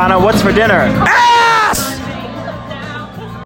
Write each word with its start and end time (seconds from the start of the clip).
Donna, 0.00 0.18
what's 0.18 0.40
for 0.40 0.50
dinner? 0.50 0.88